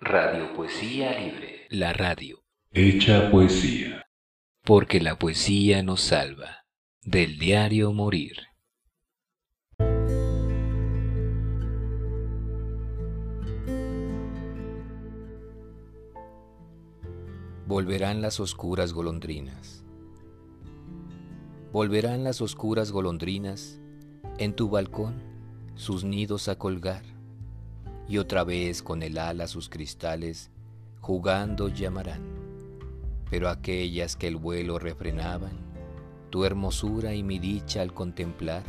[0.00, 1.66] Radio Poesía Libre.
[1.70, 2.44] La radio.
[2.70, 4.06] Hecha poesía.
[4.62, 6.66] Porque la poesía nos salva.
[7.02, 8.36] Del diario Morir.
[17.66, 19.84] Volverán las oscuras golondrinas.
[21.72, 23.80] Volverán las oscuras golondrinas
[24.38, 25.20] en tu balcón
[25.74, 27.17] sus nidos a colgar
[28.08, 30.50] y otra vez con el ala sus cristales
[31.00, 32.22] jugando llamarán.
[33.30, 35.52] Pero aquellas que el vuelo refrenaban,
[36.30, 38.62] tu hermosura y mi dicha al contemplar,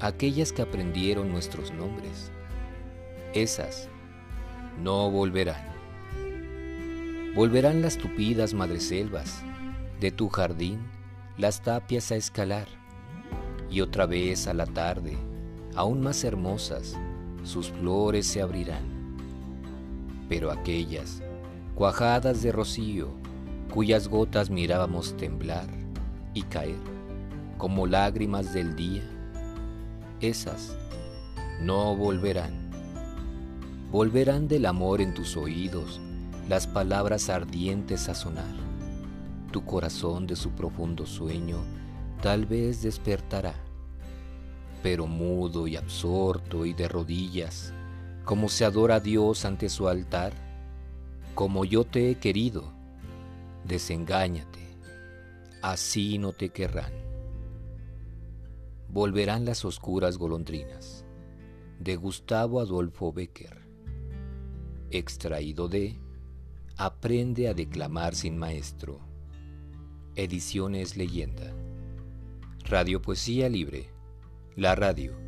[0.00, 2.30] aquellas que aprendieron nuestros nombres,
[3.34, 3.88] esas
[4.80, 5.68] no volverán.
[7.34, 9.42] Volverán las tupidas madreselvas
[10.00, 10.80] de tu jardín,
[11.36, 12.66] las tapias a escalar,
[13.70, 15.16] y otra vez a la tarde,
[15.76, 16.96] aún más hermosas,
[17.42, 19.16] sus flores se abrirán.
[20.28, 21.22] Pero aquellas,
[21.74, 23.08] cuajadas de rocío,
[23.72, 25.68] cuyas gotas mirábamos temblar
[26.34, 26.78] y caer
[27.58, 29.02] como lágrimas del día,
[30.20, 30.76] esas
[31.60, 32.70] no volverán.
[33.90, 36.00] Volverán del amor en tus oídos
[36.48, 38.54] las palabras ardientes a sonar.
[39.52, 41.58] Tu corazón de su profundo sueño
[42.22, 43.54] tal vez despertará
[44.82, 47.74] pero mudo y absorto y de rodillas,
[48.24, 50.32] como se adora a Dios ante su altar,
[51.34, 52.72] como yo te he querido,
[53.64, 54.60] desengáñate,
[55.62, 56.92] así no te querrán.
[58.88, 61.04] Volverán las oscuras golondrinas,
[61.78, 63.58] de Gustavo Adolfo Becker,
[64.90, 65.98] extraído de
[66.76, 69.00] Aprende a declamar sin maestro,
[70.16, 71.54] Ediciones Leyenda,
[72.64, 73.90] Radio Poesía Libre,
[74.60, 75.18] la radio,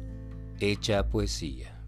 [0.60, 1.81] hecha poesía.